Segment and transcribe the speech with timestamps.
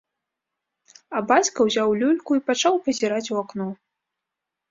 [1.17, 3.67] А бацька ўзяў люльку і пачаў пазіраць у акно.